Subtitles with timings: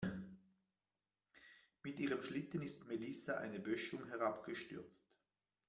[1.83, 5.05] Mit ihrem Schlitten ist Melissa eine Böschung herabgestürzt.